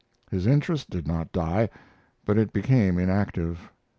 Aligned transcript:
His 0.31 0.47
interest 0.47 0.89
did 0.89 1.07
not 1.07 1.31
die, 1.31 1.69
but 2.25 2.35
it 2.39 2.51
became 2.51 2.97
inactive. 2.97 3.69